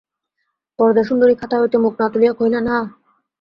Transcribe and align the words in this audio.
বরদাসুন্দরী 0.79 1.35
খাতা 1.35 1.55
হইতে 1.59 1.77
মুখ 1.77 1.93
না 1.99 2.05
তুলিয়া 2.13 2.33
কহিলেন, 2.33 2.65
হাঁ। 2.67 2.85